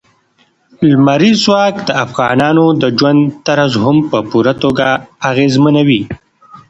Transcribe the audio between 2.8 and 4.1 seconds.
د ژوند طرز هم